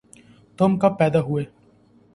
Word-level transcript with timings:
تم 0.59 0.77
کب 0.79 0.97
پیدا 0.99 1.19
ہوئے 1.21 1.43